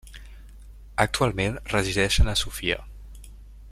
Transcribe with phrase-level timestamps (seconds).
[1.05, 2.83] Actualment resideixen a Sofia.